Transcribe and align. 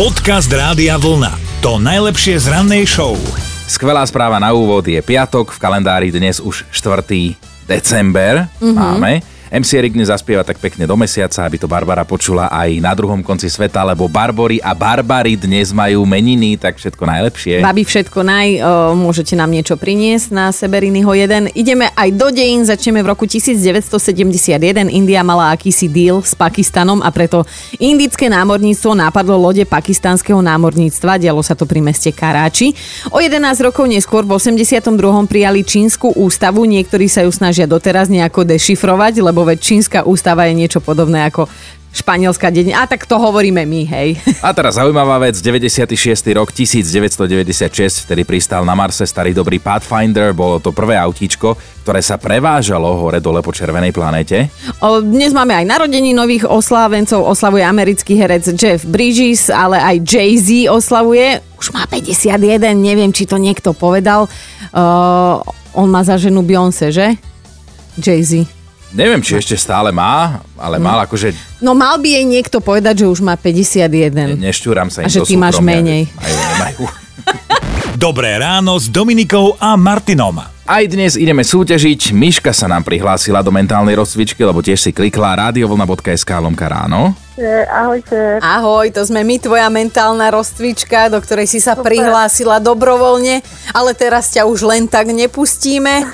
Podcast 0.00 0.48
Rádia 0.48 0.96
Vlna. 0.96 1.60
To 1.60 1.76
najlepšie 1.76 2.40
z 2.40 2.48
rannej 2.48 2.88
show. 2.88 3.20
Skvelá 3.68 4.00
správa 4.08 4.40
na 4.40 4.48
úvod 4.48 4.80
je 4.88 4.96
piatok, 4.96 5.52
v 5.52 5.60
kalendári 5.60 6.08
dnes 6.08 6.40
už 6.40 6.64
4. 6.72 7.04
december 7.68 8.48
mm-hmm. 8.48 8.80
máme. 8.80 9.20
MC 9.50 9.82
Erik 9.82 9.98
dnes 9.98 10.06
zaspieva 10.06 10.46
tak 10.46 10.62
pekne 10.62 10.86
do 10.86 10.94
mesiaca, 10.94 11.42
aby 11.42 11.58
to 11.58 11.66
Barbara 11.66 12.06
počula 12.06 12.46
aj 12.54 12.70
na 12.78 12.94
druhom 12.94 13.18
konci 13.18 13.50
sveta, 13.50 13.82
lebo 13.82 14.06
Barbory 14.06 14.62
a 14.62 14.78
Barbary 14.78 15.34
dnes 15.34 15.74
majú 15.74 16.06
meniny, 16.06 16.54
tak 16.54 16.78
všetko 16.78 17.02
najlepšie. 17.02 17.58
Babi, 17.58 17.82
všetko 17.82 18.22
naj, 18.22 18.48
o, 18.62 18.94
môžete 18.94 19.34
nám 19.34 19.50
niečo 19.50 19.74
priniesť 19.74 20.30
na 20.30 20.54
Seberiniho 20.54 21.10
1. 21.10 21.50
Ideme 21.58 21.90
aj 21.98 22.08
do 22.14 22.30
dejín, 22.30 22.62
začneme 22.62 23.02
v 23.02 23.10
roku 23.10 23.26
1971. 23.26 24.86
India 24.86 25.26
mala 25.26 25.50
akýsi 25.50 25.90
deal 25.90 26.22
s 26.22 26.38
Pakistanom 26.38 27.02
a 27.02 27.10
preto 27.10 27.42
indické 27.82 28.30
námorníctvo 28.30 28.94
napadlo 28.94 29.34
lode 29.34 29.66
pakistanského 29.66 30.38
námorníctva, 30.38 31.18
dialo 31.18 31.42
sa 31.42 31.58
to 31.58 31.66
pri 31.66 31.82
meste 31.82 32.14
Karáči. 32.14 32.70
O 33.10 33.18
11 33.18 33.66
rokov 33.66 33.90
neskôr 33.90 34.22
v 34.22 34.38
82. 34.38 34.78
prijali 35.26 35.66
čínsku 35.66 36.14
ústavu, 36.14 36.70
niektorí 36.70 37.10
sa 37.10 37.26
ju 37.26 37.34
snažia 37.34 37.66
doteraz 37.66 38.06
nejako 38.06 38.46
dešifrovať, 38.46 39.18
lebo 39.18 39.39
lebo 39.40 39.56
veď 39.56 39.58
čínska 39.64 39.98
ústava 40.04 40.44
je 40.44 40.52
niečo 40.52 40.84
podobné 40.84 41.24
ako 41.24 41.48
španielská 41.96 42.52
deň. 42.52 42.76
A 42.76 42.84
tak 42.84 43.08
to 43.08 43.16
hovoríme 43.16 43.64
my, 43.64 43.88
hej. 43.88 44.20
A 44.44 44.52
teraz 44.52 44.76
zaujímavá 44.76 45.16
vec, 45.16 45.40
96. 45.40 45.96
rok 46.36 46.52
1996, 46.52 48.04
vtedy 48.04 48.28
pristal 48.28 48.68
na 48.68 48.76
Marse 48.76 49.08
starý 49.08 49.32
dobrý 49.32 49.56
Pathfinder, 49.56 50.36
bolo 50.36 50.60
to 50.60 50.76
prvé 50.76 51.00
autíčko, 51.00 51.56
ktoré 51.80 52.04
sa 52.04 52.20
prevážalo 52.20 53.00
hore 53.00 53.24
dole 53.24 53.40
po 53.40 53.48
červenej 53.48 53.96
planete. 53.96 54.52
O, 54.84 55.00
dnes 55.00 55.32
máme 55.32 55.56
aj 55.56 55.64
narodení 55.64 56.12
nových 56.12 56.44
oslávencov, 56.44 57.24
oslavuje 57.24 57.64
americký 57.64 58.20
herec 58.20 58.44
Jeff 58.52 58.84
Bridges, 58.84 59.48
ale 59.48 59.80
aj 59.80 60.04
Jay-Z 60.04 60.68
oslavuje. 60.68 61.40
Už 61.56 61.72
má 61.72 61.88
51, 61.88 62.76
neviem, 62.76 63.08
či 63.08 63.24
to 63.24 63.40
niekto 63.40 63.72
povedal. 63.72 64.28
Uh, 64.68 65.40
on 65.72 65.88
má 65.88 66.04
za 66.04 66.20
ženu 66.20 66.44
Beyoncé, 66.44 66.92
že? 66.92 67.16
Jay-Z. 67.98 68.59
Neviem, 68.90 69.22
či 69.22 69.38
ešte 69.38 69.54
stále 69.54 69.94
má, 69.94 70.42
ale 70.58 70.82
mal 70.82 70.98
akože... 71.06 71.30
No 71.62 71.78
mal 71.78 71.94
by 72.02 72.10
jej 72.10 72.26
niekto 72.26 72.58
povedať, 72.58 73.02
že 73.02 73.06
už 73.06 73.22
má 73.22 73.38
51. 73.38 73.86
Ne, 74.10 74.50
nešťúram 74.50 74.90
sa 74.90 75.06
im 75.06 75.06
A 75.06 75.10
že 75.10 75.22
ty 75.22 75.38
máš 75.38 75.62
menej. 75.62 76.10
Majú, 76.10 76.34
nemajú. 76.34 76.84
Dobré 78.04 78.34
ráno 78.42 78.74
s 78.74 78.90
Dominikou 78.90 79.54
a 79.62 79.78
Martinom. 79.78 80.42
Aj 80.66 80.84
dnes 80.90 81.14
ideme 81.14 81.46
súťažiť. 81.46 82.10
Miška 82.10 82.50
sa 82.50 82.66
nám 82.66 82.82
prihlásila 82.82 83.46
do 83.46 83.54
mentálnej 83.54 83.94
rozcvičky, 83.94 84.42
lebo 84.42 84.58
tiež 84.58 84.78
si 84.78 84.90
klikla 84.90 85.38
radiovlna.sk 85.38 86.30
lomka 86.42 86.66
ráno. 86.66 87.14
Ahojte. 87.68 88.42
Ahoj, 88.44 88.92
to 88.92 89.00
sme 89.06 89.24
my, 89.24 89.36
tvoja 89.40 89.68
mentálna 89.72 90.28
rozcvička, 90.28 91.08
do 91.08 91.22
ktorej 91.22 91.48
si 91.48 91.58
sa 91.62 91.72
Super. 91.72 91.88
prihlásila 91.88 92.60
dobrovoľne, 92.60 93.40
ale 93.72 93.90
teraz 93.96 94.34
ťa 94.34 94.44
už 94.44 94.66
len 94.66 94.84
tak 94.90 95.08
nepustíme. 95.08 96.04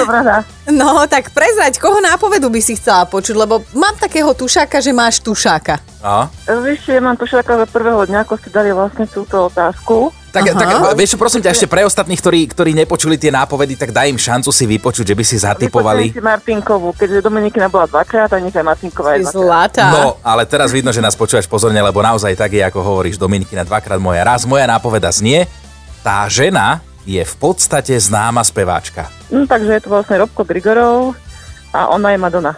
Dobrá. 0.00 0.46
No, 0.70 1.04
tak 1.10 1.34
prezrať, 1.34 1.82
koho 1.82 1.98
nápovedu 1.98 2.48
by 2.48 2.60
si 2.62 2.78
chcela 2.78 3.04
počuť, 3.04 3.34
lebo 3.34 3.66
mám 3.74 3.98
takého 3.98 4.32
tušáka, 4.32 4.78
že 4.78 4.94
máš 4.94 5.18
tušáka. 5.20 5.89
A? 6.00 6.32
Vieš, 6.48 6.96
ja 6.96 7.00
mám 7.04 7.16
tušáka 7.20 7.60
za 7.60 7.66
prvého 7.68 8.00
dňa, 8.08 8.24
ako 8.24 8.40
ste 8.40 8.48
dali 8.48 8.72
vlastne 8.72 9.04
túto 9.04 9.52
otázku. 9.52 10.08
Tak, 10.30 10.46
tak 10.54 10.94
vieš 10.94 11.12
čo, 11.12 11.18
prosím 11.18 11.42
ťa, 11.42 11.50
ešte 11.50 11.66
pre 11.66 11.82
ostatných, 11.82 12.22
ktorí, 12.22 12.40
ktorí 12.54 12.70
nepočuli 12.72 13.18
tie 13.18 13.34
nápovedy, 13.34 13.74
tak 13.74 13.90
daj 13.90 14.14
im 14.14 14.16
šancu 14.16 14.54
si 14.54 14.64
vypočuť, 14.64 15.10
že 15.10 15.18
by 15.18 15.24
si 15.26 15.36
zatypovali. 15.42 16.14
si 16.14 16.22
Martinkovú, 16.22 16.94
keďže 16.94 17.26
Dominikina 17.26 17.66
bola 17.66 17.90
dvakrát 17.90 18.30
a 18.30 18.38
nechaj 18.38 18.62
Martinková 18.62 19.18
je 19.18 19.26
Zlatá. 19.26 19.90
No, 19.90 20.22
ale 20.22 20.46
teraz 20.46 20.70
vidno, 20.70 20.94
že 20.94 21.02
nás 21.02 21.18
počúvaš 21.18 21.50
pozorne, 21.50 21.82
lebo 21.82 21.98
naozaj 21.98 22.38
tak 22.38 22.54
je, 22.54 22.62
ako 22.62 22.78
hovoríš, 22.78 23.18
Dominikina 23.18 23.66
dvakrát 23.66 23.98
moja 23.98 24.22
raz. 24.22 24.46
Moja 24.46 24.70
nápoveda 24.70 25.10
znie, 25.10 25.50
tá 26.06 26.24
žena 26.30 26.78
je 27.02 27.20
v 27.26 27.34
podstate 27.34 27.98
známa 27.98 28.46
speváčka. 28.46 29.10
No, 29.34 29.50
takže 29.50 29.76
je 29.76 29.82
to 29.82 29.90
vlastne 29.90 30.14
Robko 30.14 30.46
Grigorov 30.46 31.18
a 31.70 31.88
ona 31.88 32.10
je 32.10 32.18
Madonna. 32.18 32.52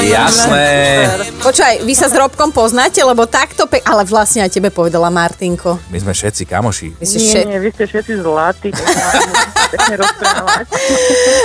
Jasné. 0.00 0.68
Počkaj, 1.38 1.74
vy 1.82 1.92
sa 1.92 2.08
s 2.08 2.14
Robkom 2.14 2.50
poznáte, 2.50 3.00
lebo 3.00 3.24
takto 3.24 3.66
pe... 3.66 3.80
Ale 3.82 4.04
vlastne 4.04 4.40
aj 4.40 4.50
tebe 4.50 4.68
povedala 4.68 5.08
Martinko. 5.08 5.76
My 5.88 5.98
sme 5.98 6.12
všetci 6.12 6.42
kamoši. 6.44 6.88
Vy 6.94 7.04
ste 7.04 7.18
Nie, 7.18 7.28
še- 7.30 7.44
nie, 7.46 7.58
vy 7.58 7.70
ste 7.70 7.84
všetci 7.84 8.12
zlatí. 8.20 8.68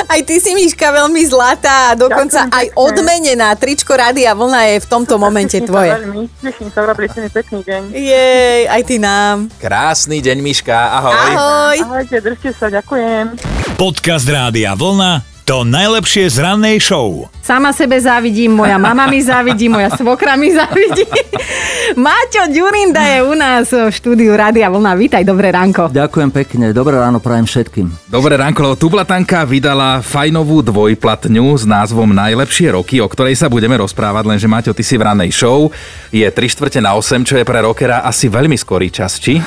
Aj 0.06 0.22
ty 0.22 0.38
si, 0.38 0.54
Miška, 0.54 0.94
veľmi 0.94 1.24
zlatá 1.26 1.92
a 1.92 1.98
dokonca 1.98 2.46
Ďakujem 2.46 2.54
aj 2.54 2.66
pekne. 2.68 2.78
odmenená. 2.78 3.50
Tričko 3.58 3.92
Rádia 3.92 4.32
Vlna 4.32 4.62
je 4.68 4.78
v 4.78 4.88
tomto 4.88 5.18
momente 5.18 5.58
Teším 5.58 5.66
sa 5.66 5.72
tvoje. 5.72 5.90
Veľmi, 5.92 6.24
teším 6.38 6.68
sa, 6.70 6.78
urobili 6.80 7.08
ste 7.08 7.20
mi 7.20 7.30
pekný 7.32 7.59
deň. 7.64 7.82
Jej, 7.90 8.62
aj 8.70 8.82
ty 8.86 8.96
nám. 8.98 9.36
Krásny 9.58 10.22
deň, 10.22 10.38
Miška, 10.40 10.78
ahoj. 10.94 11.16
Ahoj. 11.16 11.78
Ahojte, 11.82 12.22
držte 12.22 12.50
sa, 12.54 12.70
ďakujem. 12.70 13.34
Podcast 13.76 14.30
Rádia 14.30 14.78
Vlna. 14.78 15.28
To 15.50 15.66
najlepšie 15.66 16.30
z 16.30 16.46
rannej 16.46 16.78
show. 16.78 17.26
Sama 17.42 17.74
sebe 17.74 17.98
závidím, 17.98 18.54
moja 18.54 18.78
mama 18.78 19.10
mi 19.10 19.18
závidí, 19.18 19.66
moja 19.66 19.90
svokra 19.90 20.38
mi 20.38 20.54
závidí. 20.54 21.10
Maťo 22.06 22.54
Ďurinda 22.54 23.02
je 23.02 23.20
u 23.26 23.34
nás 23.34 23.66
v 23.74 23.90
štúdiu 23.90 24.38
Rádia 24.38 24.70
Vlna. 24.70 24.94
Vítaj, 24.94 25.26
dobré 25.26 25.50
ránko. 25.50 25.90
Ďakujem 25.90 26.30
pekne, 26.30 26.70
dobré 26.70 27.02
ráno 27.02 27.18
prajem 27.18 27.50
všetkým. 27.50 27.90
Dobré 28.14 28.38
ránko, 28.38 28.62
lebo 28.62 28.76
Tublatanka 28.78 29.42
vydala 29.42 30.06
fajnovú 30.06 30.62
dvojplatňu 30.62 31.58
s 31.58 31.66
názvom 31.66 32.14
Najlepšie 32.14 32.78
roky, 32.78 33.02
o 33.02 33.09
ktorej 33.09 33.34
sa 33.34 33.50
budeme 33.50 33.74
rozprávať, 33.74 34.30
lenže 34.30 34.46
Maťo, 34.46 34.78
ty 34.78 34.86
si 34.86 35.02
v 35.02 35.09
ranej 35.09 35.34
show. 35.34 35.74
Je 36.14 36.30
3 36.30 36.46
štvrte 36.46 36.78
na 36.78 36.94
8, 36.94 37.26
čo 37.26 37.42
je 37.42 37.50
pre 37.50 37.58
rockera 37.66 38.06
asi 38.06 38.30
veľmi 38.30 38.54
skorý 38.54 38.94
čas, 38.94 39.18
či? 39.18 39.42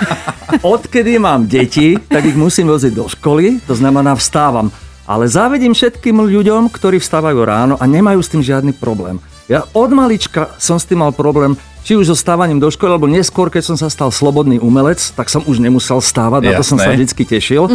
Odkedy 0.76 1.16
mám 1.16 1.48
deti, 1.48 1.96
tak 1.96 2.28
ich 2.28 2.36
musím 2.36 2.68
voziť 2.68 2.92
do 2.92 3.08
školy, 3.08 3.64
to 3.64 3.72
znamená 3.72 4.12
vstávam. 4.20 4.68
Ale 5.10 5.26
závidím 5.26 5.74
všetkým 5.74 6.22
ľuďom, 6.22 6.70
ktorí 6.70 7.02
vstávajú 7.02 7.42
ráno 7.42 7.74
a 7.74 7.84
nemajú 7.90 8.22
s 8.22 8.30
tým 8.30 8.46
žiadny 8.46 8.70
problém. 8.78 9.18
Ja 9.50 9.66
od 9.74 9.90
malička 9.90 10.54
som 10.62 10.78
s 10.78 10.86
tým 10.86 11.02
mal 11.02 11.10
problém, 11.10 11.58
či 11.82 11.98
už 11.98 12.14
so 12.14 12.16
stávaním 12.16 12.62
do 12.62 12.70
školy, 12.70 12.94
alebo 12.94 13.10
neskôr, 13.10 13.50
keď 13.50 13.74
som 13.74 13.74
sa 13.74 13.90
stal 13.90 14.14
slobodný 14.14 14.62
umelec, 14.62 15.02
tak 15.18 15.26
som 15.26 15.42
už 15.42 15.58
nemusel 15.58 15.98
stávať, 15.98 16.46
na 16.46 16.52
to 16.54 16.62
som 16.62 16.78
sa 16.78 16.94
Jasné. 16.94 17.02
vždycky 17.02 17.22
tešil. 17.26 17.66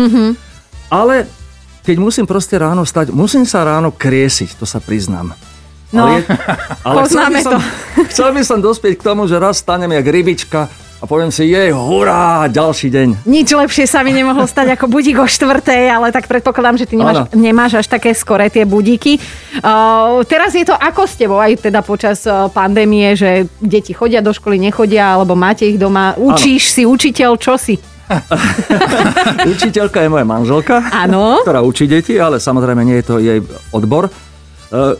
Ale 0.87 1.27
keď 1.83 1.95
musím 1.99 2.23
proste 2.23 2.55
ráno 2.55 2.87
stať, 2.87 3.11
musím 3.11 3.43
sa 3.43 3.67
ráno 3.67 3.91
kriesiť, 3.91 4.55
to 4.55 4.63
sa 4.63 4.79
priznám. 4.79 5.35
No, 5.91 6.07
ale, 6.07 6.23
ale 6.87 7.03
chcel 7.03 7.19
poznáme 7.19 7.35
by 7.35 7.43
som, 7.43 7.59
Chcel 8.15 8.29
by 8.31 8.41
som 8.47 8.59
dospieť 8.63 8.93
k 8.95 9.05
tomu, 9.11 9.27
že 9.27 9.35
raz 9.35 9.59
stanem 9.59 9.91
jak 9.91 10.07
rybička 10.07 10.71
a 10.95 11.03
poviem 11.03 11.27
si, 11.27 11.51
jej, 11.51 11.75
hurá, 11.75 12.47
ďalší 12.47 12.87
deň. 12.87 13.27
Nič 13.27 13.51
lepšie 13.51 13.83
sa 13.83 13.99
mi 14.01 14.15
nemohlo 14.15 14.47
stať 14.47 14.79
ako 14.79 14.87
budík 14.87 15.19
o 15.19 15.27
štvrtej, 15.27 15.91
ale 15.91 16.15
tak 16.15 16.31
predpokladám, 16.31 16.79
že 16.79 16.87
ty 16.87 16.95
nemáš, 16.95 17.27
nemáš 17.35 17.71
až 17.83 17.87
také 17.91 18.15
skoré 18.15 18.47
tie 18.47 18.63
budíky. 18.63 19.19
Uh, 19.59 20.23
teraz 20.23 20.55
je 20.55 20.63
to 20.63 20.71
ako 20.71 21.03
s 21.03 21.19
tebou, 21.19 21.35
aj 21.35 21.67
teda 21.67 21.83
počas 21.83 22.23
uh, 22.23 22.47
pandémie, 22.47 23.11
že 23.19 23.43
deti 23.59 23.91
chodia 23.91 24.23
do 24.23 24.31
školy, 24.31 24.55
nechodia, 24.55 25.19
alebo 25.19 25.35
máte 25.35 25.67
ich 25.67 25.75
doma. 25.75 26.15
Učíš 26.15 26.71
si, 26.71 26.87
učiteľ, 26.87 27.35
čo 27.35 27.59
si? 27.59 27.75
Učiteľka 29.53 29.99
je 29.99 30.09
moja 30.13 30.25
manželka, 30.25 30.77
Áno. 30.93 31.41
ktorá 31.41 31.65
učí 31.65 31.89
deti, 31.89 32.15
ale 32.15 32.37
samozrejme 32.37 32.81
nie 32.85 33.01
je 33.01 33.05
to 33.05 33.15
jej 33.17 33.39
odbor. 33.73 34.07
E, 34.07 34.11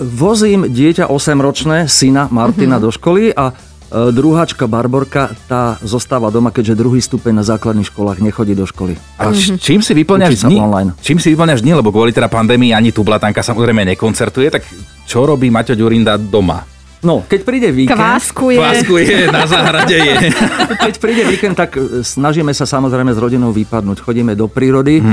Vozím 0.02 0.66
dieťa 0.66 1.06
8-ročné, 1.06 1.86
syna 1.86 2.26
Martina, 2.34 2.82
do 2.82 2.90
školy 2.90 3.30
a 3.30 3.54
druháčka 3.92 4.66
Barborka, 4.66 5.32
tá 5.46 5.78
zostáva 5.80 6.34
doma, 6.34 6.50
keďže 6.50 6.74
druhý 6.76 7.00
stupeň 7.00 7.34
na 7.38 7.46
základných 7.46 7.88
školách 7.88 8.20
nechodí 8.20 8.58
do 8.58 8.66
školy. 8.66 8.98
A 9.16 9.30
č- 9.32 9.56
čím 9.56 9.80
si 9.80 9.94
vyplňaš 9.94 10.32
Učí 10.32 10.42
sa 10.42 10.50
dni? 10.50 10.58
online. 10.60 10.90
Čím 11.00 11.18
si 11.22 11.32
vyplňaš 11.32 11.62
dni, 11.62 11.74
lebo 11.78 11.94
kvôli 11.94 12.10
teda 12.10 12.28
pandémii 12.28 12.74
ani 12.74 12.90
Tublatanka 12.90 13.40
samozrejme 13.40 13.86
nekoncertuje, 13.96 14.48
tak 14.50 14.66
čo 15.06 15.24
robí 15.24 15.54
Maťo 15.54 15.78
Ďurinda 15.78 16.18
doma? 16.18 16.66
No, 17.06 17.22
keď 17.22 17.42
príde 17.46 17.70
víkend, 17.70 18.02
Kváskuje. 18.02 18.58
Páskuje, 18.58 19.30
na 19.30 19.46
záhrade 19.46 19.94
je. 19.94 20.16
keď 20.90 20.94
príde 20.98 21.24
víkend, 21.30 21.54
tak 21.54 21.78
e, 21.78 22.02
snažíme 22.02 22.50
sa 22.50 22.66
samozrejme 22.66 23.14
s 23.14 23.20
rodinou 23.22 23.54
vypadnúť. 23.54 24.02
Chodíme 24.02 24.34
do 24.34 24.50
prírody, 24.50 25.06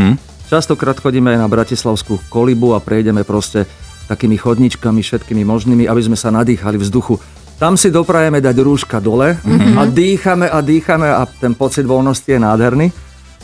častokrát 0.48 0.96
chodíme 0.96 1.36
aj 1.36 1.38
na 1.44 1.48
Bratislavskú 1.52 2.16
kolibu 2.32 2.72
a 2.72 2.80
prejdeme 2.80 3.28
proste 3.28 3.68
takými 4.08 4.40
chodničkami, 4.40 5.04
všetkými 5.04 5.44
možnými, 5.44 5.84
aby 5.84 6.00
sme 6.00 6.16
sa 6.16 6.32
nadýchali 6.32 6.80
vzduchu. 6.80 7.20
Tam 7.62 7.78
si 7.78 7.94
doprajeme 7.94 8.42
dať 8.42 8.58
rúška 8.58 8.98
dole 8.98 9.38
a 9.78 9.82
dýchame 9.86 10.50
a 10.50 10.58
dýchame 10.58 11.06
a 11.06 11.22
ten 11.30 11.54
pocit 11.54 11.86
voľnosti 11.86 12.26
je 12.26 12.42
nádherný. 12.42 12.90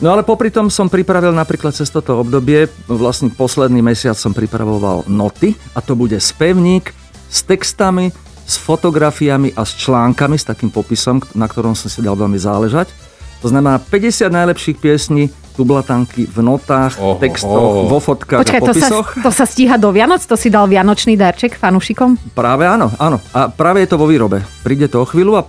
No 0.03 0.11
ale 0.11 0.27
popri 0.27 0.51
tom 0.51 0.67
som 0.67 0.91
pripravil 0.91 1.31
napríklad 1.31 1.71
cez 1.71 1.87
toto 1.87 2.19
obdobie, 2.19 2.67
vlastne 2.91 3.31
posledný 3.31 3.79
mesiac 3.79 4.19
som 4.19 4.35
pripravoval 4.35 5.07
noty 5.07 5.55
a 5.71 5.79
to 5.79 5.95
bude 5.95 6.19
spevník 6.19 6.91
s 7.31 7.47
textami, 7.47 8.11
s 8.43 8.59
fotografiami 8.59 9.55
a 9.55 9.63
s 9.63 9.79
článkami, 9.79 10.35
s 10.35 10.51
takým 10.51 10.67
popisom, 10.67 11.23
na 11.31 11.47
ktorom 11.47 11.71
som 11.71 11.87
si 11.87 12.03
dal 12.03 12.19
veľmi 12.19 12.35
záležať. 12.35 12.91
To 13.39 13.47
znamená 13.47 13.79
50 13.79 14.35
najlepších 14.35 14.83
piesní 14.83 15.31
tublatanky 15.59 16.23
v 16.23 16.39
notách, 16.39 16.95
Oho, 16.95 17.19
textoch, 17.19 17.51
oho. 17.51 17.85
vo 17.85 17.99
fotkách 17.99 18.39
Počkaj, 18.39 18.55
a 18.55 18.63
to 18.63 18.71
sa, 18.71 18.87
popisoch. 18.87 19.07
to 19.19 19.29
sa 19.29 19.43
stíha 19.43 19.75
do 19.75 19.91
Vianoc? 19.91 20.23
To 20.23 20.33
si 20.33 20.47
dal 20.47 20.65
vianočný 20.65 21.13
darček 21.13 21.53
fanušikom? 21.53 22.31
Práve 22.31 22.63
áno, 22.63 22.87
áno. 22.95 23.19
A 23.31 23.47
práve 23.47 23.83
je 23.83 23.89
to 23.89 23.95
vo 23.95 24.07
výrobe. 24.07 24.39
Príde 24.61 24.87
to 24.87 25.03
o 25.03 25.05
chvíľu 25.05 25.35
a 25.35 25.43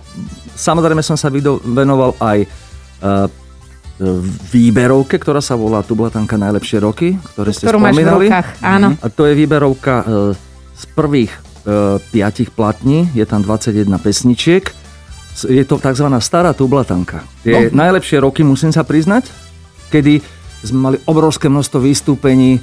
samozrejme 0.53 0.99
som 0.99 1.15
sa 1.15 1.31
venoval 1.63 2.11
aj 2.19 2.43
uh, 2.99 3.31
výberovke, 4.49 5.15
ktorá 5.15 5.39
sa 5.39 5.53
volá 5.53 5.79
Tublatanka 5.79 6.33
najlepšie 6.35 6.77
roky, 6.79 7.07
ktoré 7.31 7.53
ste 7.53 7.65
Ktorú 7.65 7.77
máš 7.77 7.93
v 7.93 7.95
spomínali. 7.95 8.25
rukách, 8.27 8.47
áno. 8.59 8.87
A 8.97 9.07
to 9.07 9.21
je 9.23 9.33
výberovka 9.35 9.93
e, 9.95 10.05
z 10.73 10.83
prvých 10.89 11.29
e, 11.29 11.39
piatich 12.01 12.49
platní, 12.49 13.13
je 13.13 13.21
tam 13.23 13.39
21 13.39 13.85
pesničiek. 13.95 14.65
Je 15.39 15.61
to 15.63 15.77
tzv. 15.77 16.07
stará 16.17 16.51
tublatanka. 16.51 17.21
Tie 17.39 17.69
No. 17.69 17.77
najlepšie 17.77 18.19
roky, 18.19 18.41
musím 18.41 18.73
sa 18.73 18.81
priznať, 18.81 19.29
kedy 19.91 20.23
sme 20.63 20.79
mali 20.79 20.97
obrovské 21.03 21.51
množstvo 21.51 21.83
vystúpení, 21.83 22.57
e, 22.57 22.61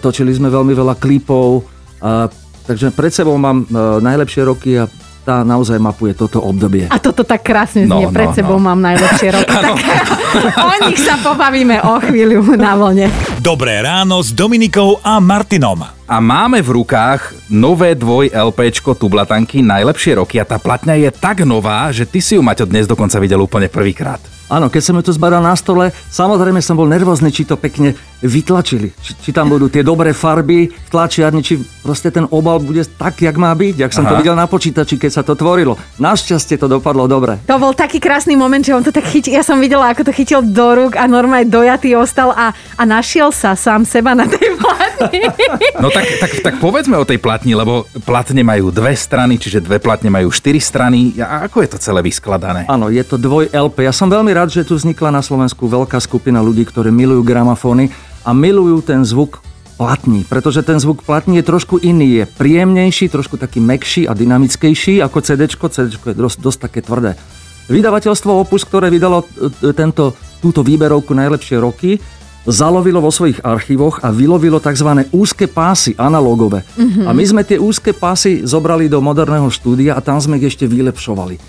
točili 0.00 0.32
sme 0.32 0.48
veľmi 0.48 0.72
veľa 0.72 0.96
klipov, 0.96 1.68
a, 2.00 2.26
takže 2.64 2.96
pred 2.96 3.12
sebou 3.12 3.36
mám 3.36 3.68
e, 3.68 4.00
najlepšie 4.00 4.42
roky 4.48 4.80
a 4.80 4.88
tá 5.24 5.40
naozaj 5.40 5.80
mapuje 5.80 6.12
toto 6.12 6.36
obdobie. 6.44 6.84
A 6.92 7.00
toto 7.00 7.24
tak 7.24 7.40
krásne 7.40 7.88
No, 7.88 8.04
znie. 8.04 8.12
Pred 8.12 8.30
no, 8.30 8.36
sebou 8.36 8.58
no. 8.60 8.68
mám 8.68 8.78
najlepšie 8.84 9.28
roky. 9.32 9.56
tak 9.64 9.80
o 10.68 10.74
nich 10.84 11.00
sa 11.00 11.16
pobavíme 11.16 11.80
o 11.80 11.96
chvíľu 12.04 12.44
na 12.60 12.76
vlne. 12.76 13.08
Dobré 13.40 13.80
ráno 13.80 14.20
s 14.20 14.36
Dominikou 14.36 15.00
a 15.00 15.16
Martinom. 15.24 15.80
A 16.04 16.16
máme 16.20 16.60
v 16.60 16.84
rukách 16.84 17.48
nové 17.48 17.96
dvoj 17.96 18.28
LPčko 18.36 18.92
Tublatanky 18.92 19.64
najlepšie 19.64 20.20
roky 20.20 20.36
a 20.36 20.44
tá 20.44 20.60
platňa 20.60 21.00
je 21.00 21.10
tak 21.10 21.48
nová, 21.48 21.88
že 21.88 22.04
ty 22.04 22.20
si 22.20 22.36
ju 22.36 22.44
Maťo 22.44 22.68
dnes 22.68 22.84
dokonca 22.84 23.16
videl 23.16 23.40
úplne 23.40 23.72
prvýkrát. 23.72 24.20
Áno, 24.52 24.68
keď 24.68 24.82
som 24.84 24.96
ju 25.00 25.02
tu 25.08 25.12
zbadal 25.16 25.40
na 25.40 25.56
stole, 25.56 25.88
samozrejme 26.12 26.60
som 26.60 26.76
bol 26.76 26.84
nervózny, 26.84 27.32
či 27.32 27.48
to 27.48 27.56
pekne 27.56 27.96
vytlačili. 28.24 28.88
Či, 28.96 29.12
či 29.20 29.30
tam 29.36 29.52
budú 29.52 29.68
tie 29.68 29.84
dobré 29.84 30.16
farby 30.16 30.72
v 30.72 30.88
tlačiarni, 30.88 31.44
či 31.44 31.60
proste 31.84 32.08
ten 32.08 32.24
obal 32.32 32.56
bude 32.56 32.80
tak, 32.96 33.20
jak 33.20 33.36
má 33.36 33.52
byť, 33.52 33.84
jak 33.84 33.92
som 33.92 34.08
to 34.08 34.16
Aha. 34.16 34.20
videl 34.24 34.32
na 34.32 34.48
počítači, 34.48 34.96
keď 34.96 35.10
sa 35.12 35.22
to 35.22 35.36
tvorilo. 35.36 35.76
Našťastie 36.00 36.56
to 36.56 36.66
dopadlo 36.66 37.04
dobre. 37.04 37.36
To 37.44 37.60
bol 37.60 37.76
taký 37.76 38.00
krásny 38.00 38.32
moment, 38.32 38.64
že 38.64 38.72
on 38.72 38.80
to 38.80 38.90
tak 38.90 39.04
chytil. 39.04 39.36
Ja 39.36 39.44
som 39.44 39.60
videla, 39.60 39.92
ako 39.92 40.08
to 40.08 40.12
chytil 40.16 40.40
do 40.40 40.72
rúk 40.72 40.96
a 40.96 41.04
normálne 41.04 41.44
dojatý 41.44 41.92
ostal 41.94 42.32
a, 42.32 42.56
a 42.80 42.82
našiel 42.88 43.28
sa 43.28 43.52
sám 43.52 43.84
seba 43.84 44.16
na 44.16 44.24
tej 44.24 44.56
platni. 44.56 45.20
No 45.74 45.90
tak, 45.90 46.06
tak, 46.16 46.32
tak 46.40 46.54
povedzme 46.62 46.96
o 46.96 47.04
tej 47.04 47.18
platni, 47.20 47.52
lebo 47.52 47.84
platne 48.06 48.40
majú 48.40 48.72
dve 48.72 48.94
strany, 48.96 49.36
čiže 49.36 49.60
dve 49.60 49.82
platne 49.82 50.08
majú 50.08 50.32
štyri 50.32 50.62
strany. 50.62 51.18
A 51.20 51.44
ako 51.44 51.60
je 51.60 51.68
to 51.76 51.78
celé 51.82 52.00
vyskladané? 52.00 52.64
Áno, 52.70 52.88
je 52.88 53.02
to 53.04 53.20
dvoj 53.20 53.52
LP. 53.52 53.84
Ja 53.84 53.92
som 53.92 54.08
veľmi 54.08 54.32
rád, 54.32 54.54
že 54.54 54.64
tu 54.64 54.78
vznikla 54.78 55.12
na 55.12 55.20
Slovensku 55.20 55.66
veľká 55.68 55.98
skupina 56.00 56.40
ľudí, 56.40 56.64
ktorí 56.64 56.88
milujú 56.88 57.20
gramofóny 57.26 57.90
a 58.24 58.30
milujú 58.32 58.80
ten 58.80 59.04
zvuk 59.04 59.44
platní, 59.76 60.24
pretože 60.24 60.62
ten 60.62 60.80
zvuk 60.80 61.02
platní 61.02 61.36
je 61.42 61.44
trošku 61.44 61.76
iný, 61.82 62.22
je 62.22 62.24
príjemnejší, 62.26 63.08
trošku 63.08 63.36
taký 63.36 63.60
mekší 63.60 64.08
a 64.08 64.14
dynamickejší 64.14 65.02
ako 65.02 65.18
CD. 65.20 65.50
CD 65.50 65.92
je 65.92 66.14
dosť, 66.14 66.38
dosť 66.40 66.58
také 66.58 66.80
tvrdé. 66.82 67.18
Vydavateľstvo 67.64 68.44
Opus, 68.44 68.68
ktoré 68.68 68.92
vydalo 68.92 69.24
e, 69.24 69.72
tento, 69.72 70.12
túto 70.44 70.60
výberovku 70.60 71.16
najlepšie 71.16 71.56
roky, 71.56 71.96
zalovilo 72.44 73.00
vo 73.00 73.08
svojich 73.08 73.40
archívoch 73.40 74.04
a 74.04 74.12
vylovilo 74.12 74.60
tzv. 74.60 75.08
úzke 75.10 75.48
pásy 75.48 75.96
analogové. 75.96 76.60
A 77.08 77.10
my 77.16 77.24
sme 77.24 77.42
tie 77.42 77.56
úzke 77.56 77.96
pásy 77.96 78.44
zobrali 78.44 78.88
do 78.88 79.00
moderného 79.00 79.48
štúdia 79.48 79.96
a 79.96 80.04
tam 80.04 80.20
sme 80.20 80.36
ich 80.36 80.52
ešte 80.52 80.68
vylepšovali. 80.68 81.40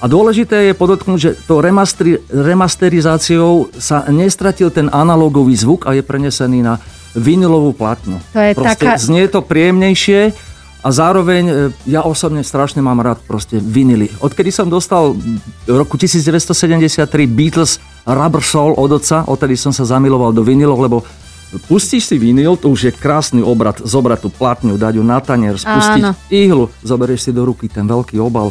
A 0.00 0.04
dôležité 0.04 0.68
je 0.70 0.74
podotknúť, 0.76 1.18
že 1.18 1.30
to 1.48 1.64
remastri- 1.64 2.20
remasterizáciou 2.28 3.72
sa 3.76 4.04
nestratil 4.08 4.68
ten 4.68 4.92
analogový 4.92 5.56
zvuk 5.56 5.88
a 5.88 5.96
je 5.96 6.02
prenesený 6.04 6.60
na 6.60 6.76
vinilovú 7.12 7.76
platnu. 7.76 8.16
To 8.32 8.40
je 8.40 8.52
proste 8.56 8.84
taká- 8.88 8.96
Znie 8.96 9.28
to 9.28 9.44
príjemnejšie 9.44 10.51
a 10.82 10.88
zároveň 10.90 11.44
e, 11.46 11.54
ja 11.86 12.02
osobne 12.02 12.42
strašne 12.42 12.82
mám 12.82 12.98
rád 12.98 13.22
proste 13.22 13.62
vinily. 13.62 14.10
Odkedy 14.18 14.50
som 14.50 14.66
dostal 14.66 15.14
v 15.14 15.76
roku 15.78 15.94
1973 15.94 17.06
Beatles 17.30 17.78
Rubber 18.02 18.42
Soul 18.42 18.74
od 18.74 18.90
oca, 18.98 19.22
odtedy 19.30 19.54
som 19.54 19.70
sa 19.70 19.86
zamiloval 19.86 20.34
do 20.34 20.42
vinilov, 20.42 20.82
lebo 20.82 21.06
pustíš 21.70 22.10
si 22.10 22.16
vinyl, 22.18 22.58
to 22.58 22.66
už 22.72 22.90
je 22.90 22.92
krásny 22.92 23.44
obrad, 23.44 23.78
zobrať 23.78 24.18
tú 24.26 24.28
platňu, 24.34 24.74
dať 24.74 24.98
ju 24.98 25.04
na 25.06 25.22
tanier, 25.22 25.54
spustiť 25.54 26.02
Áno. 26.02 26.18
ihlu, 26.32 26.66
zoberieš 26.82 27.28
si 27.28 27.30
do 27.30 27.46
ruky 27.46 27.70
ten 27.70 27.86
veľký 27.86 28.18
obal 28.18 28.50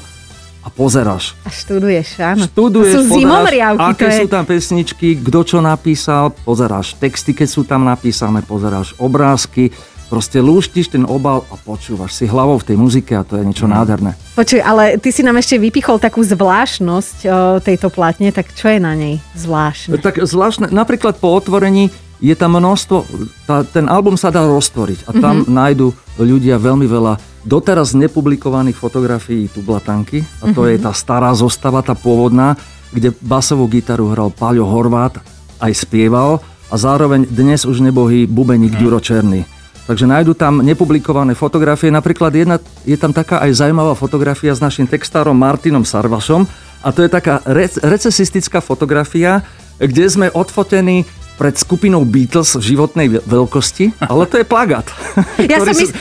a 0.61 0.69
pozeráš. 0.69 1.33
A 1.41 1.49
študuješ, 1.49 2.21
áno. 2.21 2.45
Študuješ, 2.45 2.93
to 2.93 3.01
sú 3.09 3.17
pozeráš, 3.25 3.75
aké 3.81 3.97
to 3.97 4.05
je... 4.05 4.17
sú 4.21 4.27
tam 4.29 4.43
pesničky, 4.45 5.07
kto 5.17 5.39
čo 5.41 5.57
napísal, 5.57 6.29
pozeráš 6.45 6.93
texty, 7.01 7.33
keď 7.33 7.47
sú 7.49 7.65
tam 7.65 7.81
napísané, 7.81 8.45
pozeráš 8.45 8.93
obrázky, 9.01 9.73
proste 10.11 10.43
lúštiš 10.43 10.91
ten 10.91 11.07
obal 11.07 11.47
a 11.47 11.55
počúvaš 11.55 12.19
si 12.19 12.27
hlavou 12.27 12.59
v 12.59 12.67
tej 12.67 12.75
muzike 12.75 13.15
a 13.15 13.23
to 13.23 13.39
je 13.39 13.47
niečo 13.47 13.63
nádherné. 13.63 14.19
Počuj, 14.35 14.59
ale 14.59 14.99
ty 14.99 15.07
si 15.15 15.23
nám 15.23 15.39
ešte 15.39 15.55
vypichol 15.55 16.03
takú 16.03 16.19
zvláštnosť 16.19 17.17
o, 17.23 17.29
tejto 17.63 17.87
platne, 17.87 18.35
tak 18.35 18.51
čo 18.51 18.67
je 18.67 18.83
na 18.83 18.91
nej 18.91 19.23
zvláštne? 19.39 19.95
Tak 20.03 20.19
zvláštne, 20.27 20.67
napríklad 20.75 21.15
po 21.15 21.31
otvorení 21.31 21.87
je 22.19 22.35
tam 22.35 22.59
množstvo, 22.59 23.07
tá, 23.47 23.63
ten 23.63 23.87
album 23.87 24.19
sa 24.19 24.35
dá 24.35 24.43
roztvoriť 24.43 25.07
a 25.07 25.11
tam 25.15 25.41
mm-hmm. 25.41 25.55
nájdu 25.55 25.87
ľudia 26.19 26.59
veľmi 26.59 26.85
veľa 26.91 27.15
doteraz 27.47 27.95
nepublikovaných 27.95 28.75
fotografií 28.75 29.47
Tublatanky 29.47 30.27
a 30.43 30.51
to 30.51 30.67
mm-hmm. 30.67 30.75
je 30.75 30.77
tá 30.83 30.91
stará 30.91 31.31
zostava, 31.31 31.79
tá 31.81 31.95
pôvodná, 31.95 32.59
kde 32.91 33.15
basovú 33.23 33.65
gitaru 33.71 34.11
hral 34.11 34.29
Paľo 34.29 34.67
Horvát, 34.67 35.23
aj 35.63 35.87
spieval 35.87 36.43
a 36.67 36.75
zároveň 36.75 37.25
dnes 37.31 37.63
už 37.63 37.79
nebohý 37.79 38.27
bubeník 38.27 38.75
Ďuro 38.75 38.99
Černý. 38.99 39.60
Takže 39.81 40.05
nájdu 40.05 40.37
tam 40.37 40.61
nepublikované 40.61 41.33
fotografie. 41.33 41.89
Napríklad 41.89 42.31
jedna, 42.31 42.57
je 42.85 42.95
tam 42.95 43.11
taká 43.11 43.41
aj 43.41 43.59
zaujímavá 43.59 43.97
fotografia 43.97 44.53
s 44.53 44.61
našim 44.61 44.85
textárom 44.85 45.33
Martinom 45.33 45.83
Sarvašom 45.83 46.45
a 46.81 46.89
to 46.89 47.01
je 47.01 47.09
taká 47.09 47.41
rec- 47.43 47.81
recesistická 47.81 48.61
fotografia, 48.61 49.41
kde 49.77 50.05
sme 50.05 50.27
odfotení 50.29 51.03
pred 51.35 51.57
skupinou 51.57 52.05
Beatles 52.05 52.53
v 52.53 52.63
životnej 52.73 53.07
ve- 53.09 53.23
veľkosti, 53.25 53.97
ale 53.99 54.29
to 54.29 54.37
je 54.37 54.45
plagát, 54.45 54.85
Ja 55.41 55.57
ktorý, 55.65 55.83
s- 55.89 55.93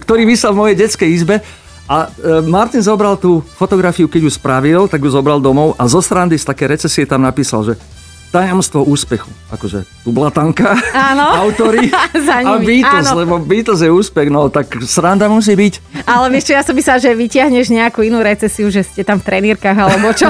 ktorý 0.00 0.22
vysel 0.22 0.54
v 0.54 0.60
mojej 0.62 0.76
detskej 0.78 1.10
izbe. 1.10 1.42
A 1.84 2.08
e, 2.08 2.40
Martin 2.48 2.80
zobral 2.80 3.20
tú 3.20 3.44
fotografiu, 3.44 4.08
keď 4.08 4.24
ju 4.24 4.32
spravil, 4.32 4.80
tak 4.88 5.04
ju 5.04 5.10
zobral 5.12 5.36
domov 5.36 5.76
a 5.76 5.84
zo 5.84 6.00
srandy 6.00 6.40
z 6.40 6.48
také 6.48 6.64
recesie 6.64 7.04
tam 7.04 7.20
napísal, 7.20 7.60
že 7.60 7.74
tajomstvo 8.34 8.82
úspechu. 8.82 9.30
Akože 9.54 9.86
Tublatanka, 10.02 10.74
Áno. 10.90 11.22
autory 11.46 11.86
Za 12.26 12.42
a 12.42 12.58
nimi, 12.58 12.82
Beatles, 12.82 13.14
áno. 13.14 13.22
lebo 13.22 13.34
Beatles 13.38 13.86
je 13.86 13.90
úspech, 13.94 14.26
no 14.26 14.50
tak 14.50 14.82
sranda 14.82 15.30
musí 15.30 15.54
byť. 15.54 16.02
Ale 16.02 16.34
vieš 16.34 16.50
čo, 16.50 16.58
ja 16.58 16.66
som 16.66 16.74
myslela, 16.74 16.98
že 16.98 17.14
vytiahneš 17.14 17.70
nejakú 17.70 18.02
inú 18.02 18.18
recesiu, 18.18 18.66
že 18.74 18.82
ste 18.82 19.06
tam 19.06 19.22
v 19.22 19.30
trenírkach 19.30 19.78
alebo 19.78 20.10
čo. 20.10 20.26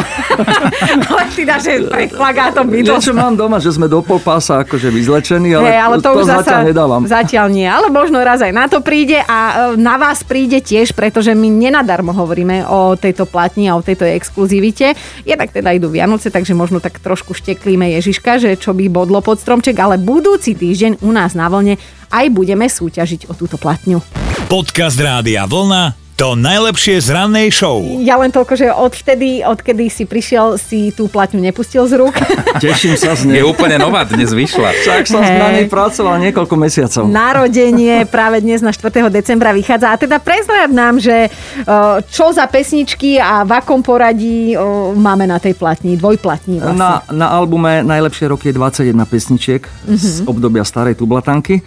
ale 1.09 1.23
ty 1.33 1.49
dáš, 1.49 1.65
že 1.65 1.89
pred 1.89 2.13
plagátom 2.13 2.69
Beatles. 2.69 3.01
Niečo 3.01 3.17
mám 3.17 3.33
doma, 3.33 3.57
že 3.57 3.73
sme 3.73 3.89
do 3.89 4.05
polpása 4.05 4.61
akože 4.69 4.93
vyzlečení, 4.93 5.57
ale, 5.57 5.73
Hej, 5.73 5.81
ale 5.81 5.97
to, 6.05 6.11
už 6.13 6.29
zatiaľ 6.29 6.61
zasa, 6.61 6.69
nedávam. 6.69 7.01
Zatiaľ 7.09 7.47
nie, 7.49 7.65
ale 7.65 7.89
možno 7.89 8.21
raz 8.21 8.45
aj 8.45 8.53
na 8.53 8.69
to 8.69 8.85
príde 8.85 9.17
a 9.25 9.73
e, 9.73 9.81
na 9.81 9.97
vás 9.97 10.21
príde 10.21 10.61
tiež, 10.61 10.93
pretože 10.93 11.33
my 11.33 11.49
nenadarmo 11.49 12.13
hovoríme 12.13 12.69
o 12.69 13.01
tejto 13.01 13.25
platni 13.25 13.73
a 13.73 13.81
o 13.81 13.83
tejto 13.83 14.05
exkluzivite. 14.05 14.93
Jednak 15.25 15.57
teda 15.57 15.73
idú 15.73 15.89
Vianoce, 15.89 16.29
takže 16.29 16.53
možno 16.53 16.85
tak 16.85 17.01
trošku 17.01 17.33
šteklíme 17.33 17.94
Ježiška, 17.99 18.43
že 18.43 18.59
čo 18.59 18.75
by 18.75 18.91
bodlo 18.91 19.23
pod 19.23 19.39
stromček, 19.39 19.79
ale 19.79 19.99
budúci 19.99 20.55
týždeň 20.59 21.03
u 21.07 21.11
nás 21.15 21.33
na 21.39 21.47
vlne 21.47 21.79
aj 22.15 22.27
budeme 22.31 22.71
súťažiť 22.71 23.27
o 23.31 23.35
túto 23.35 23.59
platňu. 23.59 23.99
Podcast 24.47 25.01
Rádia 25.01 25.47
Vlna 25.51 26.04
to 26.15 26.39
najlepšie 26.39 27.03
z 27.03 27.11
rannej 27.11 27.51
show. 27.51 27.83
Ja 27.99 28.15
len 28.23 28.31
toľko, 28.31 28.55
že 28.55 28.71
odvtedy, 28.71 29.43
odkedy 29.43 29.91
si 29.91 30.07
prišiel, 30.07 30.55
si 30.63 30.95
tú 30.95 31.11
platňu 31.11 31.43
nepustil 31.43 31.83
z 31.91 31.99
rúk. 31.99 32.15
Teším 32.63 32.95
sa 32.95 33.19
z 33.19 33.27
Je 33.27 33.43
nej. 33.43 33.45
úplne 33.45 33.75
nová, 33.83 34.07
dnes 34.07 34.31
vyšla. 34.31 34.71
Však 34.79 35.11
som 35.11 35.23
Hej. 35.27 35.43
na 35.43 35.49
nej 35.51 35.67
pracoval 35.67 36.23
niekoľko 36.23 36.55
mesiacov. 36.55 37.11
Narodenie 37.11 38.07
práve 38.07 38.47
dnes 38.47 38.63
na 38.63 38.71
4. 38.71 39.11
decembra 39.11 39.51
vychádza. 39.51 39.91
A 39.91 39.99
teda 39.99 40.23
prezrad 40.23 40.71
nám, 40.71 41.03
že 41.03 41.35
o, 41.67 41.99
čo 42.07 42.31
za 42.31 42.47
pesničky 42.47 43.19
a 43.19 43.43
v 43.43 43.51
akom 43.59 43.83
poradí 43.83 44.55
o, 44.55 44.95
máme 44.95 45.27
na 45.27 45.43
tej 45.43 45.59
platni, 45.59 45.99
dvojplatni 45.99 46.63
vlastne. 46.63 46.79
Na, 46.79 47.03
na 47.11 47.27
albume 47.35 47.83
Najlepšie 47.83 48.31
roky 48.31 48.55
je 48.55 48.55
21 48.55 48.95
pesničiek 49.03 49.67
mm-hmm. 49.67 49.99
z 49.99 50.23
obdobia 50.31 50.63
starej 50.63 50.95
tublatanky. 50.95 51.59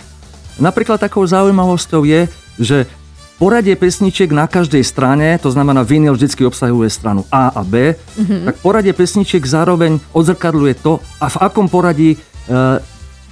Napríklad 0.57 1.03
takou 1.03 1.27
zaujímavosťou 1.27 2.01
je, 2.07 2.31
že 2.57 2.89
poradie 3.37 3.77
pesničiek 3.77 4.33
na 4.33 4.49
každej 4.49 4.81
strane, 4.81 5.37
to 5.37 5.53
znamená 5.53 5.85
vinyl 5.85 6.17
vždy 6.17 6.43
obsahuje 6.43 6.89
stranu 6.89 7.23
A 7.29 7.53
a 7.53 7.61
B, 7.61 7.93
mm-hmm. 7.93 8.49
tak 8.49 8.55
poradie 8.65 8.93
pesničiek 8.97 9.41
zároveň 9.45 10.01
odzrkadluje 10.11 10.73
to, 10.81 10.97
a 11.21 11.29
v 11.29 11.37
akom 11.45 11.69
poradí 11.69 12.09
e, 12.13 12.17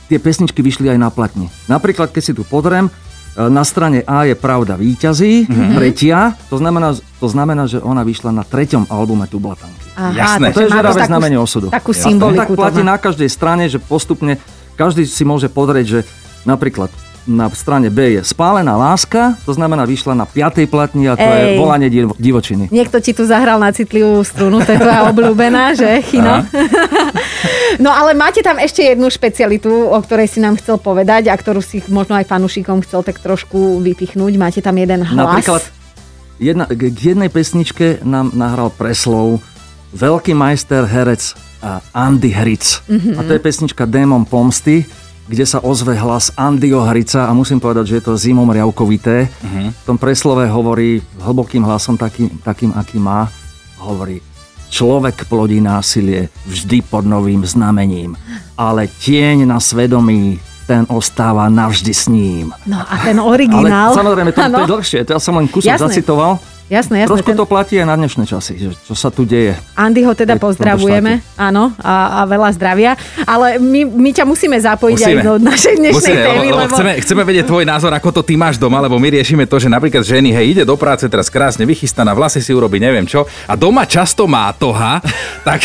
tie 0.05 0.19
pesničky 0.21 0.62
vyšli 0.62 0.93
aj 0.93 1.00
na 1.01 1.09
platni. 1.09 1.50
Napríklad, 1.65 2.13
keď 2.13 2.21
si 2.21 2.33
tu 2.38 2.45
podrem, 2.45 2.85
e, 2.85 2.91
na 3.50 3.65
strane 3.65 4.05
A 4.05 4.29
je 4.29 4.38
Pravda 4.38 4.77
víťazí, 4.77 5.50
mm-hmm. 5.50 5.74
tretia, 5.74 6.38
to 6.53 6.62
znamená, 6.62 6.93
to 7.17 7.27
znamená, 7.27 7.65
že 7.65 7.81
ona 7.81 8.05
vyšla 8.05 8.29
na 8.29 8.45
treťom 8.45 8.85
albume 8.93 9.25
Tublatanky. 9.25 9.89
Jasné. 10.13 10.53
To 10.53 10.62
je 10.62 10.69
žeravé 10.69 11.01
znamenie 11.09 11.41
osudu. 11.41 11.74
Takú 11.74 11.97
Jasné. 11.97 12.13
symboliku. 12.13 12.53
Tak 12.53 12.62
platí 12.62 12.81
na 12.85 13.01
každej 13.01 13.29
strane, 13.33 13.65
že 13.65 13.81
postupne 13.81 14.38
každý 14.77 15.07
si 15.07 15.24
môže 15.25 15.50
pozrieť, 15.50 15.85
že 15.88 16.00
napríklad 16.43 16.93
na 17.25 17.50
strane 17.53 17.89
B 17.89 18.17
je 18.17 18.22
spálená 18.22 18.77
láska, 18.77 19.38
to 19.46 19.53
znamená 19.53 19.86
vyšla 19.86 20.13
na 20.13 20.25
5. 20.29 20.65
platni 20.70 21.10
a 21.10 21.17
to 21.17 21.25
je 21.25 21.44
Ej. 21.53 21.58
volanie 21.58 21.89
div- 21.89 22.15
divočiny. 22.17 22.70
Niekto 22.70 23.01
ti 23.01 23.12
tu 23.17 23.25
zahral 23.25 23.58
na 23.58 23.74
citlivú 23.74 24.22
strunu, 24.22 24.62
to 24.62 24.74
je 24.74 24.79
tvoja 24.79 25.05
obľúbená, 25.12 25.74
že, 25.74 26.01
Chino? 26.05 26.41
No 27.75 27.91
ale 27.91 28.15
máte 28.15 28.39
tam 28.39 28.55
ešte 28.55 28.96
jednu 28.96 29.12
špecialitu, 29.12 29.67
o 29.67 30.00
ktorej 30.00 30.32
si 30.32 30.39
nám 30.39 30.55
chcel 30.55 30.79
povedať 30.79 31.27
a 31.27 31.36
ktorú 31.36 31.60
si 31.60 31.84
možno 31.91 32.15
aj 32.15 32.24
fanúšikom 32.24 32.79
chcel 32.88 33.03
tak 33.03 33.20
trošku 33.20 33.84
vypichnúť. 33.84 34.34
Máte 34.39 34.63
tam 34.63 34.79
jeden 34.79 35.03
hlas. 35.03 35.12
Napríklad 35.12 35.62
jedna, 36.39 36.65
k 36.72 36.88
jednej 36.88 37.27
pesničke 37.27 38.00
nám 38.08 38.32
nahral 38.32 38.72
preslov 38.72 39.44
veľký 39.91 40.32
majster 40.32 40.88
herec 40.88 41.36
Andy 41.91 42.32
Hric. 42.32 42.86
Mm-hmm. 42.86 43.17
A 43.17 43.22
to 43.25 43.32
je 43.34 43.41
pesnička 43.41 43.84
Démon 43.89 44.27
pomsty, 44.27 44.86
kde 45.25 45.46
sa 45.46 45.58
ozve 45.62 45.98
hlas 45.98 46.29
Andyho 46.38 46.86
Hrica 46.86 47.25
a 47.25 47.32
musím 47.34 47.58
povedať, 47.58 47.86
že 47.89 47.96
je 47.98 48.03
to 48.05 48.13
zimom 48.13 48.50
riavkovité. 48.50 49.25
Mm-hmm. 49.25 49.67
V 49.74 49.86
tom 49.86 49.98
preslove 49.98 50.46
hovorí 50.46 51.01
hlbokým 51.17 51.65
hlasom 51.65 51.98
takým, 51.98 52.29
takým 52.46 52.72
aký 52.77 53.01
má, 53.01 53.29
hovorí 53.82 54.22
Človek 54.65 55.29
plodí 55.29 55.62
násilie 55.62 56.27
vždy 56.50 56.84
pod 56.89 57.05
novým 57.05 57.46
znamením, 57.46 58.17
ale 58.58 58.89
tieň 58.89 59.46
na 59.46 59.62
svedomí 59.62 60.41
ten 60.65 60.84
ostáva 60.89 61.46
navždy 61.48 61.94
s 61.94 62.10
ním. 62.10 62.50
No 62.65 62.82
a 62.82 62.94
ten 63.05 63.22
Ale 63.22 63.29
originál. 63.29 63.94
samozrejme, 63.94 64.34
to, 64.34 64.41
to 64.41 64.46
Áno. 64.50 64.58
je 64.65 64.72
dlhšie, 64.74 65.00
to 65.05 65.12
ja 65.13 65.22
som 65.22 65.38
len 65.38 65.46
kúsok 65.46 65.77
Jasné. 65.77 66.01
zacitoval. 66.01 66.41
Jasné, 66.65 67.05
jasné. 67.05 67.13
Trošku 67.13 67.29
ten... 67.29 67.38
to 67.38 67.45
platí 67.45 67.77
aj 67.77 67.86
na 67.86 67.93
dnešné 67.93 68.25
časy, 68.25 68.57
že 68.57 68.69
čo 68.89 68.98
sa 68.98 69.13
tu 69.13 69.22
deje. 69.22 69.53
Andy 69.77 70.01
ho 70.01 70.17
teda 70.17 70.41
pozdravujeme, 70.41 71.22
áno, 71.38 71.69
a, 71.77 72.25
a 72.25 72.25
veľa 72.25 72.50
zdravia. 72.57 72.98
Ale 73.22 73.62
my, 73.62 73.86
my 73.86 74.10
ťa 74.10 74.25
musíme 74.25 74.57
zapojiť 74.57 74.98
aj 74.98 75.15
do 75.22 75.34
našej 75.38 75.75
dnešnej 75.77 75.93
Musíme, 75.93 76.25
témy, 76.25 76.48
lebo, 76.50 76.65
lebo... 76.65 76.74
chceme, 76.74 76.91
chceme 77.05 77.22
vedieť 77.22 77.45
tvoj 77.45 77.65
názor, 77.69 77.93
ako 77.93 78.10
to 78.17 78.22
ty 78.25 78.34
máš 78.34 78.57
doma, 78.57 78.81
lebo 78.81 78.98
my 78.98 79.13
riešime 79.13 79.45
to, 79.45 79.62
že 79.62 79.69
napríklad 79.69 80.01
ženy, 80.01 80.34
hej, 80.34 80.45
ide 80.57 80.63
do 80.65 80.74
práce 80.74 81.05
teraz 81.05 81.29
krásne 81.29 81.69
vychystaná, 81.69 82.17
vlasy 82.17 82.41
si 82.41 82.50
urobí 82.50 82.81
neviem 82.81 83.05
čo 83.05 83.29
a 83.45 83.53
doma 83.53 83.86
často 83.86 84.25
má 84.25 84.50
toha, 84.57 85.05
tak... 85.45 85.62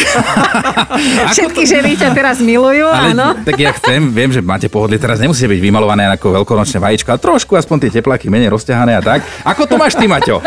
Všetky 1.33 1.65
ženy 1.65 1.97
ťa 1.97 2.13
teraz 2.13 2.45
milujú, 2.45 2.85
ale, 2.85 3.17
áno. 3.17 3.41
tak 3.41 3.57
ja 3.57 3.73
chcem, 3.73 4.13
viem, 4.13 4.29
že 4.29 4.45
máte 4.45 4.69
pohodlie, 4.69 5.01
teraz 5.01 5.17
nemusíte 5.17 5.49
byť 5.49 5.61
vymalované 5.65 6.05
ako 6.13 6.45
veľkonočné 6.45 6.77
vajíčka, 6.77 7.17
ale 7.17 7.25
trošku 7.25 7.57
aspoň 7.57 7.89
tie 7.89 8.05
tepláky 8.05 8.29
menej 8.29 8.53
rozťahané 8.53 9.01
a 9.01 9.03
tak. 9.03 9.25
Ako 9.49 9.65
to 9.65 9.81
máš 9.81 9.97
ty, 9.97 10.05
Maťo? 10.05 10.45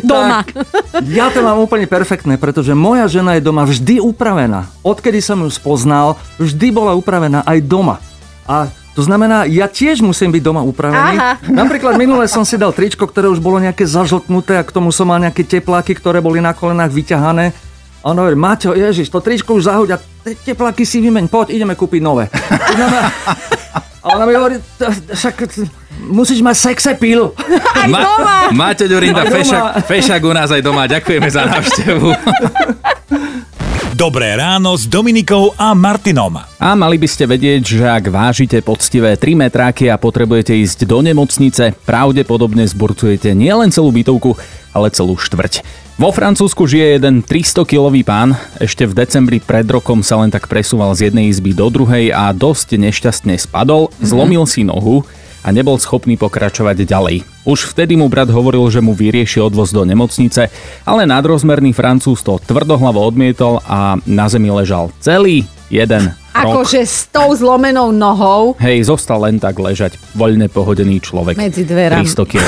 Doma. 0.00 0.46
Ja 1.10 1.28
to 1.34 1.42
mám 1.42 1.58
úplne 1.58 1.90
perfektné, 1.90 2.38
pretože 2.38 2.72
moja 2.76 3.10
žena 3.10 3.36
je 3.36 3.42
doma 3.42 3.66
vždy 3.66 3.98
upravená. 3.98 4.70
Odkedy 4.86 5.18
som 5.18 5.42
ju 5.42 5.50
spoznal, 5.50 6.14
vždy 6.38 6.70
bola 6.70 6.94
upravená 6.94 7.42
aj 7.42 7.58
doma. 7.66 7.98
A 8.46 8.70
to 8.98 9.06
znamená, 9.06 9.46
ja 9.46 9.70
tiež 9.70 10.02
musím 10.02 10.34
byť 10.34 10.42
doma 10.42 10.66
upravený. 10.66 11.14
Aha. 11.16 11.30
Napríklad 11.46 11.94
minule 11.94 12.26
som 12.26 12.42
si 12.42 12.58
dal 12.58 12.74
tričko, 12.74 13.06
ktoré 13.06 13.30
už 13.30 13.38
bolo 13.38 13.62
nejaké 13.62 13.86
zažltnuté 13.86 14.58
a 14.58 14.66
k 14.66 14.74
tomu 14.74 14.90
som 14.90 15.06
mal 15.06 15.22
nejaké 15.22 15.46
tepláky, 15.46 15.94
ktoré 15.94 16.18
boli 16.18 16.42
na 16.42 16.50
kolenách 16.50 16.90
vyťahané. 16.90 17.69
A 18.00 18.10
on 18.10 18.16
hovorí, 18.16 18.36
Maťo, 18.36 18.72
ježiš, 18.72 19.12
to 19.12 19.20
tričko 19.20 19.60
už 19.60 19.68
zahoď 19.68 19.88
a 19.94 19.98
te- 19.98 20.36
tepláky 20.40 20.88
si 20.88 21.04
vymeň, 21.04 21.28
poď, 21.28 21.52
ideme 21.52 21.76
kúpiť 21.76 22.00
nové. 22.00 22.26
A 24.00 24.16
ona 24.16 24.24
mi 24.24 24.32
hovorí, 24.32 24.56
"T- 24.80 24.88
však 25.12 25.44
musíš 26.08 26.40
mať 26.40 26.72
sexepil. 26.72 27.36
Aj 27.76 27.84
doma. 27.84 28.48
Maťo 28.48 28.88
Ďurinda, 28.88 29.28
fešak, 29.28 29.84
fešak 29.84 30.20
u 30.24 30.32
nás 30.32 30.48
aj 30.48 30.64
doma. 30.64 30.88
Ďakujeme 30.88 31.28
za 31.28 31.44
návštevu. 31.44 32.08
Dobré 33.92 34.32
ráno 34.32 34.72
s 34.72 34.88
Dominikou 34.88 35.52
a 35.60 35.76
Martinom. 35.76 36.40
A 36.56 36.72
mali 36.72 36.96
by 36.96 37.04
ste 37.04 37.28
vedieť, 37.28 37.76
že 37.76 37.84
ak 37.84 38.08
vážite 38.08 38.56
poctivé 38.64 39.12
3 39.12 39.36
metráky 39.36 39.92
a 39.92 40.00
potrebujete 40.00 40.56
ísť 40.56 40.88
do 40.88 41.04
nemocnice, 41.04 41.76
pravdepodobne 41.84 42.64
zburcujete 42.64 43.36
nielen 43.36 43.68
celú 43.68 43.92
bytovku, 43.92 44.40
ale 44.72 44.88
celú 44.88 45.20
štvrť. 45.20 45.60
Vo 46.00 46.08
Francúzsku 46.16 46.64
žije 46.64 46.96
jeden 46.96 47.20
300-kilový 47.20 48.08
pán. 48.08 48.32
Ešte 48.56 48.88
v 48.88 49.04
decembri 49.04 49.36
pred 49.36 49.68
rokom 49.68 50.00
sa 50.00 50.16
len 50.16 50.32
tak 50.32 50.48
presúval 50.48 50.96
z 50.96 51.12
jednej 51.12 51.28
izby 51.28 51.52
do 51.52 51.68
druhej 51.68 52.08
a 52.08 52.32
dosť 52.32 52.80
nešťastne 52.80 53.36
spadol, 53.36 53.92
zlomil 54.00 54.48
si 54.48 54.64
nohu 54.64 55.04
a 55.44 55.52
nebol 55.52 55.76
schopný 55.76 56.16
pokračovať 56.16 56.88
ďalej. 56.88 57.16
Už 57.44 57.76
vtedy 57.76 58.00
mu 58.00 58.08
brat 58.08 58.32
hovoril, 58.32 58.64
že 58.72 58.80
mu 58.80 58.96
vyrieši 58.96 59.44
odvoz 59.44 59.76
do 59.76 59.84
nemocnice, 59.84 60.48
ale 60.88 61.04
nadrozmerný 61.04 61.76
Francúz 61.76 62.24
to 62.24 62.40
tvrdohlavo 62.48 62.96
odmietol 62.96 63.60
a 63.68 64.00
na 64.08 64.24
zemi 64.32 64.48
ležal 64.48 64.88
celý 65.04 65.44
jeden. 65.68 66.16
Akože 66.30 66.86
s 66.86 67.10
tou 67.10 67.34
zlomenou 67.34 67.90
nohou. 67.90 68.54
Hej, 68.62 68.86
zostal 68.86 69.18
len 69.26 69.42
tak 69.42 69.58
ležať, 69.58 69.98
voľne 70.14 70.46
pohodený 70.46 71.02
človek. 71.02 71.34
Medzi 71.34 71.66
dverami. 71.66 72.06
300 72.06 72.30
kg. 72.30 72.46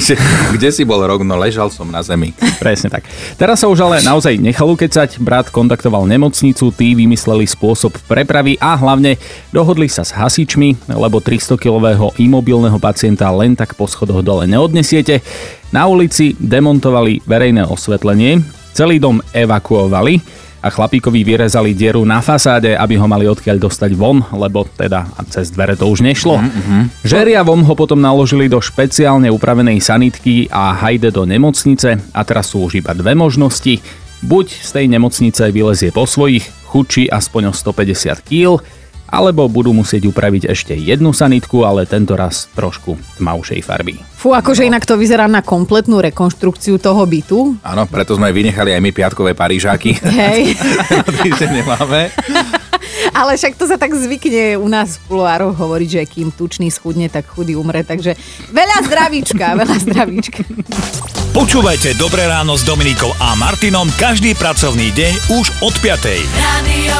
Kde 0.58 0.68
si 0.74 0.82
bol 0.82 0.98
rok? 1.06 1.22
No 1.22 1.38
ležal 1.38 1.70
som 1.70 1.86
na 1.86 2.02
zemi. 2.02 2.34
Presne 2.58 2.90
tak. 2.90 3.06
Teraz 3.38 3.62
sa 3.62 3.70
už 3.70 3.86
ale 3.86 4.02
naozaj 4.02 4.34
nechal 4.34 4.66
ukecať, 4.66 5.22
brat 5.22 5.46
kontaktoval 5.54 6.10
nemocnicu, 6.10 6.74
tí 6.74 6.98
vymysleli 6.98 7.46
spôsob 7.46 7.94
prepravy 8.10 8.58
a 8.58 8.74
hlavne 8.74 9.14
dohodli 9.54 9.86
sa 9.86 10.02
s 10.02 10.10
hasičmi, 10.10 10.90
lebo 10.90 11.22
300-kilového 11.22 12.18
imobilného 12.18 12.82
pacienta 12.82 13.30
len 13.30 13.54
tak 13.54 13.78
po 13.78 13.86
schodoch 13.86 14.26
dole 14.26 14.50
neodnesiete. 14.50 15.22
Na 15.70 15.86
ulici 15.86 16.34
demontovali 16.34 17.22
verejné 17.22 17.62
osvetlenie, 17.62 18.42
celý 18.74 18.98
dom 18.98 19.22
evakuovali 19.30 20.49
a 20.60 20.68
chlapíkovi 20.68 21.24
vyrezali 21.24 21.72
dieru 21.72 22.04
na 22.04 22.20
fasáde, 22.20 22.76
aby 22.76 23.00
ho 23.00 23.08
mali 23.08 23.24
odkiaľ 23.24 23.56
dostať 23.56 23.90
von, 23.96 24.20
lebo 24.36 24.68
teda 24.68 25.08
cez 25.32 25.48
dvere 25.48 25.72
to 25.76 25.88
už 25.88 26.04
nešlo. 26.04 26.36
Mm-hmm. 26.36 26.82
Žeriavom 27.04 27.64
ho 27.64 27.74
potom 27.74 27.96
naložili 27.96 28.46
do 28.46 28.60
špeciálne 28.60 29.32
upravenej 29.32 29.80
sanitky 29.80 30.52
a 30.52 30.76
hajde 30.76 31.16
do 31.16 31.24
nemocnice 31.24 31.96
a 32.12 32.20
teraz 32.22 32.52
sú 32.52 32.68
už 32.68 32.84
iba 32.84 32.92
dve 32.92 33.16
možnosti. 33.16 33.80
Buď 34.20 34.52
z 34.52 34.70
tej 34.76 34.86
nemocnice 34.92 35.48
vylezie 35.48 35.88
po 35.96 36.04
svojich, 36.04 36.44
chudší 36.68 37.08
aspoň 37.08 37.50
o 37.50 37.52
150 37.56 38.20
kg, 38.20 38.60
alebo 39.10 39.50
budú 39.50 39.74
musieť 39.74 40.06
upraviť 40.06 40.48
ešte 40.48 40.72
jednu 40.78 41.10
sanitku, 41.10 41.66
ale 41.66 41.84
tento 41.84 42.14
raz 42.14 42.46
trošku 42.54 42.96
tmavšej 43.18 43.60
farby. 43.66 43.98
Fú, 44.14 44.32
akože 44.32 44.64
inak 44.64 44.86
to 44.86 44.94
vyzerá 44.94 45.26
na 45.26 45.42
kompletnú 45.42 45.98
rekonštrukciu 45.98 46.78
toho 46.78 47.02
bytu. 47.04 47.58
Áno, 47.66 47.84
preto 47.90 48.14
sme 48.14 48.30
vynechali 48.30 48.70
aj 48.72 48.80
my 48.80 48.90
piatkové 48.94 49.34
parížáky. 49.34 49.98
Hej. 49.98 50.54
Nemáme. 51.60 52.14
Ale 53.20 53.36
však 53.36 53.56
to 53.58 53.64
sa 53.66 53.76
tak 53.76 53.92
zvykne 53.92 54.56
u 54.56 54.68
nás 54.68 54.96
v 54.96 55.12
kuloároch 55.12 55.56
hovoriť, 55.56 55.88
že 55.88 56.02
kým 56.08 56.28
tučný 56.32 56.70
schudne, 56.70 57.10
tak 57.10 57.26
chudý 57.28 57.56
umre. 57.56 57.82
Takže 57.84 58.16
veľa 58.52 58.76
zdravíčka, 58.86 59.46
veľa 59.60 59.76
zdravíčka. 59.82 60.40
Počúvajte 61.30 61.94
Dobré 61.94 62.26
ráno 62.26 62.58
s 62.58 62.66
Dominikou 62.66 63.10
a 63.22 63.38
Martinom 63.38 63.86
každý 63.96 64.34
pracovný 64.34 64.90
deň 64.94 65.12
už 65.38 65.46
od 65.62 65.74
5. 65.78 66.10
Radio. 66.38 66.98